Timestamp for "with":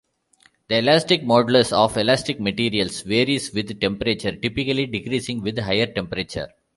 3.53-3.79, 5.43-5.59